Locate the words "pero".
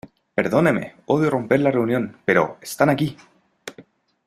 2.25-2.57